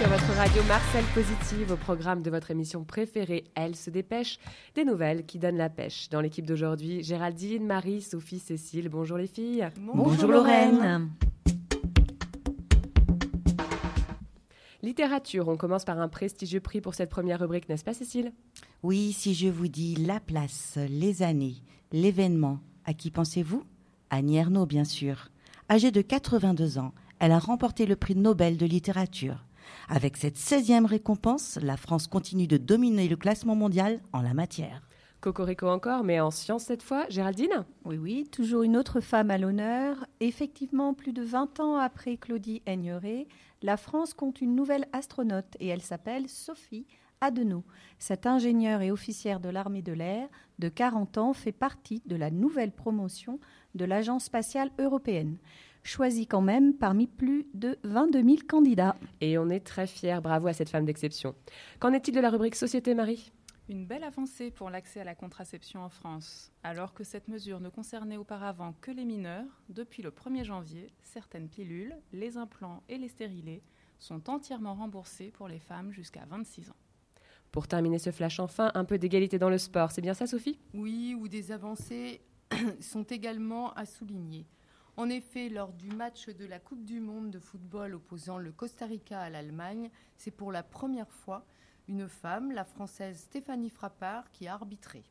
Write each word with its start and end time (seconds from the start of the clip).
sur 0.00 0.08
votre 0.08 0.32
radio 0.38 0.62
Marcel 0.62 1.04
Positive, 1.12 1.72
au 1.72 1.76
programme 1.76 2.22
de 2.22 2.30
votre 2.30 2.50
émission 2.50 2.84
préférée, 2.84 3.44
Elle 3.54 3.76
se 3.76 3.90
dépêche, 3.90 4.38
des 4.74 4.86
nouvelles 4.86 5.26
qui 5.26 5.38
donnent 5.38 5.58
la 5.58 5.68
pêche. 5.68 6.08
Dans 6.08 6.22
l'équipe 6.22 6.46
d'aujourd'hui, 6.46 7.02
Géraldine, 7.02 7.66
Marie, 7.66 8.00
Sophie, 8.00 8.38
Cécile. 8.38 8.88
Bonjour 8.88 9.18
les 9.18 9.26
filles. 9.26 9.68
Bonjour, 9.78 10.30
Lorraine. 10.30 11.10
Littérature, 14.82 15.48
on 15.48 15.58
commence 15.58 15.84
par 15.84 16.00
un 16.00 16.08
prestigieux 16.08 16.60
prix 16.60 16.80
pour 16.80 16.94
cette 16.94 17.10
première 17.10 17.40
rubrique, 17.40 17.68
n'est-ce 17.68 17.84
pas 17.84 17.92
Cécile? 17.92 18.32
Oui, 18.82 19.12
si 19.12 19.34
je 19.34 19.48
vous 19.48 19.68
dis 19.68 19.96
la 19.96 20.18
place, 20.18 20.78
les 20.88 21.22
années, 21.22 21.56
l'événement, 21.92 22.60
à 22.86 22.94
qui 22.94 23.10
pensez-vous? 23.10 23.64
Annie 24.08 24.38
Ernaux, 24.38 24.64
bien 24.64 24.84
sûr. 24.84 25.28
Âgée 25.68 25.90
de 25.90 26.00
82 26.00 26.78
ans, 26.78 26.94
elle 27.18 27.32
a 27.32 27.38
remporté 27.38 27.84
le 27.84 27.96
prix 27.96 28.16
Nobel 28.16 28.56
de 28.56 28.64
littérature. 28.64 29.44
Avec 29.88 30.16
cette 30.16 30.36
16e 30.36 30.86
récompense, 30.86 31.58
la 31.62 31.76
France 31.76 32.06
continue 32.06 32.46
de 32.46 32.56
dominer 32.56 33.08
le 33.08 33.16
classement 33.16 33.54
mondial 33.54 34.00
en 34.12 34.22
la 34.22 34.34
matière. 34.34 34.82
Cocorico 35.20 35.68
encore, 35.68 36.02
mais 36.02 36.18
en 36.20 36.30
sciences 36.30 36.64
cette 36.64 36.82
fois. 36.82 37.06
Géraldine? 37.10 37.64
Oui, 37.84 37.98
oui, 37.98 38.28
toujours 38.32 38.62
une 38.62 38.76
autre 38.76 39.00
femme 39.00 39.30
à 39.30 39.36
l'honneur. 39.36 40.06
Effectivement, 40.20 40.94
plus 40.94 41.12
de 41.12 41.22
20 41.22 41.60
ans 41.60 41.76
après 41.76 42.16
Claudie 42.16 42.62
Aigneret, 42.66 43.28
la 43.62 43.76
France 43.76 44.14
compte 44.14 44.40
une 44.40 44.54
nouvelle 44.54 44.86
astronaute 44.92 45.56
et 45.60 45.68
elle 45.68 45.82
s'appelle 45.82 46.28
Sophie 46.28 46.86
Adenau. 47.20 47.64
Cette 47.98 48.26
ingénieure 48.26 48.80
et 48.80 48.90
officière 48.90 49.40
de 49.40 49.50
l'armée 49.50 49.82
de 49.82 49.92
l'air 49.92 50.26
de 50.58 50.70
40 50.70 51.18
ans 51.18 51.32
fait 51.34 51.52
partie 51.52 52.02
de 52.06 52.16
la 52.16 52.30
nouvelle 52.30 52.72
promotion 52.72 53.38
de 53.74 53.84
l'Agence 53.84 54.24
spatiale 54.24 54.70
européenne 54.78 55.36
choisie 55.82 56.26
quand 56.26 56.40
même 56.40 56.74
parmi 56.74 57.06
plus 57.06 57.46
de 57.54 57.78
22 57.84 58.22
000 58.22 58.36
candidats. 58.48 58.96
Et 59.20 59.38
on 59.38 59.48
est 59.48 59.60
très 59.60 59.86
fiers, 59.86 60.20
bravo 60.22 60.48
à 60.48 60.52
cette 60.52 60.68
femme 60.68 60.84
d'exception. 60.84 61.34
Qu'en 61.78 61.92
est-il 61.92 62.14
de 62.14 62.20
la 62.20 62.30
rubrique 62.30 62.56
Société 62.56 62.94
Marie? 62.94 63.32
Une 63.68 63.86
belle 63.86 64.02
avancée 64.02 64.50
pour 64.50 64.68
l'accès 64.68 65.00
à 65.00 65.04
la 65.04 65.14
contraception 65.14 65.84
en 65.84 65.88
France. 65.88 66.50
Alors 66.64 66.92
que 66.92 67.04
cette 67.04 67.28
mesure 67.28 67.60
ne 67.60 67.68
concernait 67.68 68.16
auparavant 68.16 68.74
que 68.80 68.90
les 68.90 69.04
mineurs, 69.04 69.62
depuis 69.68 70.02
le 70.02 70.10
1er 70.10 70.42
janvier, 70.42 70.92
certaines 71.02 71.48
pilules, 71.48 71.94
les 72.12 72.36
implants 72.36 72.82
et 72.88 72.98
les 72.98 73.08
stérilés 73.08 73.62
sont 74.00 74.28
entièrement 74.28 74.74
remboursés 74.74 75.30
pour 75.30 75.46
les 75.46 75.60
femmes 75.60 75.92
jusqu'à 75.92 76.24
26 76.28 76.70
ans. 76.70 76.76
Pour 77.52 77.68
terminer 77.68 77.98
ce 77.98 78.10
flash 78.10 78.40
enfin, 78.40 78.72
un 78.74 78.84
peu 78.84 78.98
d'égalité 78.98 79.38
dans 79.38 79.50
le 79.50 79.58
sport, 79.58 79.92
c'est 79.92 80.00
bien 80.00 80.14
ça 80.14 80.26
Sophie? 80.26 80.58
Oui, 80.74 81.14
ou 81.16 81.28
des 81.28 81.52
avancées 81.52 82.22
sont 82.80 83.04
également 83.04 83.72
à 83.74 83.86
souligner. 83.86 84.46
En 85.00 85.08
effet, 85.08 85.48
lors 85.48 85.72
du 85.72 85.88
match 85.88 86.28
de 86.28 86.44
la 86.44 86.58
Coupe 86.58 86.84
du 86.84 87.00
Monde 87.00 87.30
de 87.30 87.38
football 87.38 87.94
opposant 87.94 88.36
le 88.36 88.52
Costa 88.52 88.84
Rica 88.84 89.18
à 89.18 89.30
l'Allemagne, 89.30 89.90
c'est 90.18 90.30
pour 90.30 90.52
la 90.52 90.62
première 90.62 91.10
fois 91.10 91.46
une 91.88 92.06
femme, 92.06 92.52
la 92.52 92.66
Française 92.66 93.20
Stéphanie 93.20 93.70
Frappard, 93.70 94.30
qui 94.30 94.46
a 94.46 94.52
arbitré. 94.52 95.02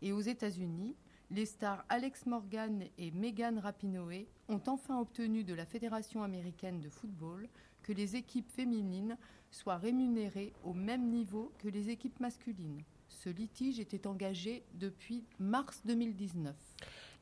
Et 0.00 0.12
aux 0.12 0.22
États-Unis, 0.22 0.96
les 1.30 1.44
stars 1.44 1.84
Alex 1.90 2.24
Morgan 2.24 2.84
et 2.96 3.10
Megan 3.10 3.58
Rapinoe 3.58 4.24
ont 4.48 4.62
enfin 4.66 4.98
obtenu 4.98 5.44
de 5.44 5.52
la 5.52 5.66
Fédération 5.66 6.22
américaine 6.22 6.80
de 6.80 6.88
football 6.88 7.50
que 7.82 7.92
les 7.92 8.16
équipes 8.16 8.50
féminines 8.50 9.18
soient 9.50 9.76
rémunérées 9.76 10.54
au 10.64 10.72
même 10.72 11.10
niveau 11.10 11.52
que 11.58 11.68
les 11.68 11.90
équipes 11.90 12.18
masculines. 12.18 12.80
Ce 13.10 13.28
litige 13.28 13.78
était 13.78 14.06
engagé 14.06 14.64
depuis 14.72 15.26
mars 15.38 15.82
2019. 15.84 16.56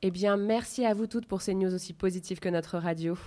Eh 0.02 0.10
bien, 0.10 0.38
merci 0.38 0.86
à 0.86 0.94
vous 0.94 1.06
toutes 1.06 1.26
pour 1.26 1.42
ces 1.42 1.54
news 1.54 1.74
aussi 1.74 1.92
positives 1.92 2.40
que 2.40 2.48
notre 2.48 2.78
radio. 2.78 3.18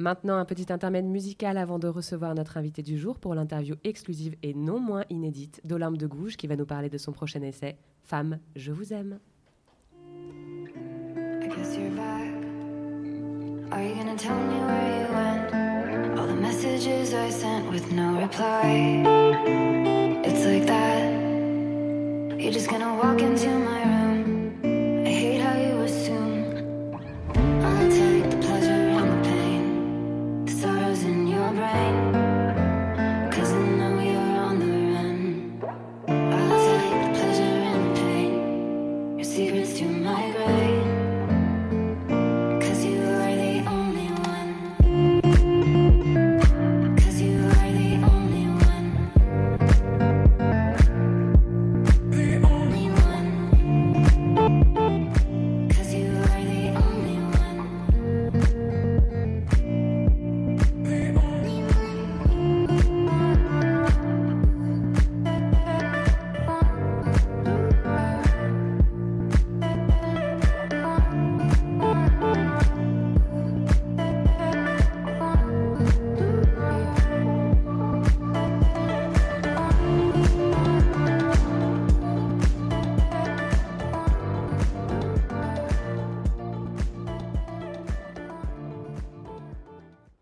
Maintenant, 0.00 0.36
un 0.36 0.44
petit 0.44 0.72
intermède 0.72 1.04
musical 1.04 1.56
avant 1.56 1.78
de 1.78 1.86
recevoir 1.86 2.34
notre 2.34 2.56
invité 2.56 2.82
du 2.82 2.98
jour 2.98 3.18
pour 3.18 3.34
l'interview 3.34 3.76
exclusive 3.84 4.34
et 4.42 4.54
non 4.54 4.80
moins 4.80 5.04
inédite 5.10 5.60
d'Olympe 5.64 5.98
de 5.98 6.06
Gouges 6.06 6.36
qui 6.36 6.46
va 6.48 6.56
nous 6.56 6.66
parler 6.66 6.88
de 6.88 6.98
son 6.98 7.12
prochain 7.12 7.42
essai 7.42 7.76
Femme, 8.02 8.38
je 8.56 8.72
vous 8.72 8.92
aime. 8.92 9.18
Walk 22.98 23.22
into 23.22 23.48
my. 23.60 23.67